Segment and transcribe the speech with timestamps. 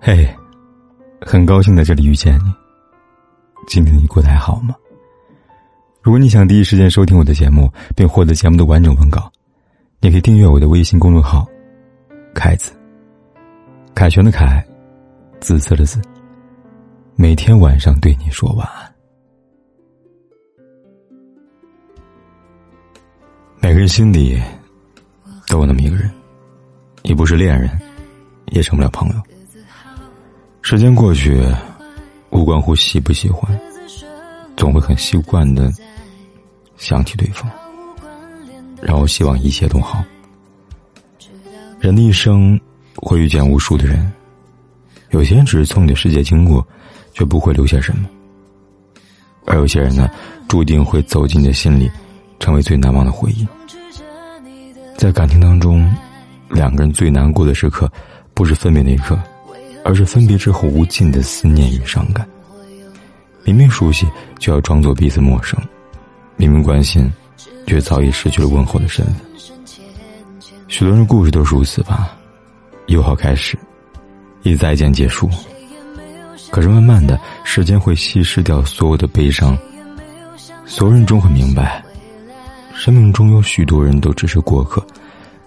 [0.00, 0.28] 嘿，
[1.20, 2.54] 很高兴在这里遇见你。
[3.66, 4.74] 今天你过得还好吗？
[6.00, 9.30] 如果你想第一时间收听我的节目，并获得节目的完整文稿，
[10.00, 11.44] 你可以订阅我的微信公众号
[12.32, 12.72] “凯子”。
[13.94, 14.64] 凯旋的凯，
[15.40, 16.00] 紫色的紫。
[17.16, 18.94] 每天晚上对你说晚安。
[23.58, 24.40] 每个人心里
[25.48, 26.08] 都有那么一个人，
[27.02, 27.68] 你不是恋人，
[28.52, 29.35] 也成不了朋友。
[30.68, 31.40] 时间过去，
[32.30, 33.56] 无关乎喜不喜欢，
[34.56, 35.70] 总会很习惯的
[36.76, 37.48] 想起对方，
[38.82, 40.02] 然后希望一切都好。
[41.78, 42.60] 人的一生
[42.96, 44.12] 会遇见无数的人，
[45.10, 46.66] 有些人只是从你的世界经过，
[47.14, 48.02] 却不会留下什么；
[49.44, 50.10] 而有些人呢，
[50.48, 51.88] 注定会走进你的心里，
[52.40, 53.46] 成为最难忘的回忆。
[54.96, 55.88] 在感情当中，
[56.50, 57.88] 两个人最难过的时刻，
[58.34, 59.16] 不是分别那一刻。
[59.86, 62.28] 而是分别之后无尽的思念与伤感。
[63.44, 64.04] 明明熟悉，
[64.36, 65.56] 就要装作彼此陌生；
[66.34, 67.08] 明明关心，
[67.68, 69.14] 却早已失去了问候的身份。
[70.66, 72.16] 许多人故事都是如此吧，
[72.88, 73.56] 友好开始，
[74.42, 75.30] 一再见结束。
[76.50, 79.56] 可是慢慢的时间会稀释掉所有的悲伤，
[80.64, 81.80] 所有人终会明白，
[82.74, 84.84] 生命中有许多人都只是过客，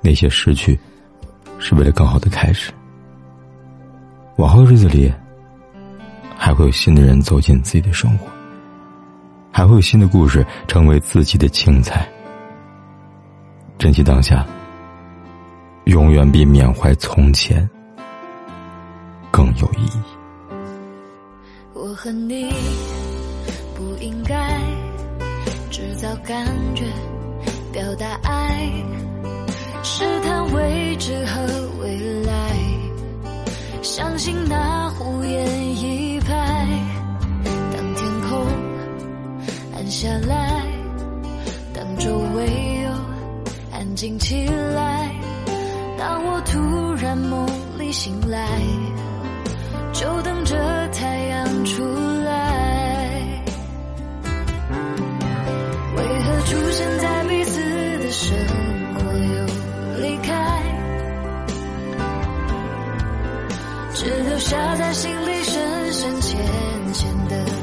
[0.00, 0.78] 那些失去，
[1.58, 2.70] 是为了更好的开始。
[4.38, 5.12] 往后的日子里，
[6.36, 8.28] 还会有新的人走进自己的生活，
[9.50, 12.08] 还会有新的故事成为自己的青菜。
[13.78, 14.46] 珍惜当下，
[15.86, 17.68] 永远比缅怀从前
[19.32, 20.00] 更有意义。
[21.74, 22.48] 我和你
[23.74, 24.60] 不应该
[25.68, 26.84] 制造感觉，
[27.72, 28.70] 表达爱，
[29.82, 31.42] 试探未知和
[31.82, 32.77] 未来。
[33.82, 36.66] 相信那胡言一拍，
[37.44, 38.46] 当天空
[39.74, 40.62] 暗下来，
[41.72, 42.90] 当周围又
[43.72, 45.10] 安静起来，
[45.96, 47.46] 当我突然梦
[47.78, 48.46] 里醒来，
[64.38, 66.38] 留下在心里深深浅
[66.92, 67.57] 浅的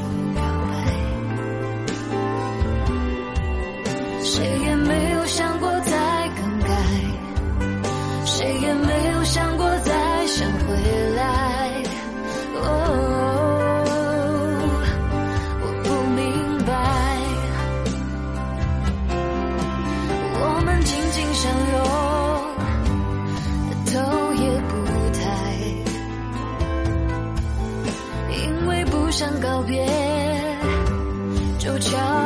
[31.78, 32.25] 就悄